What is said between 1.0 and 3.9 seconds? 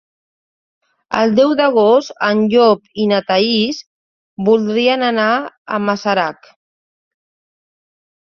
El deu d'agost en Llop i na Thaís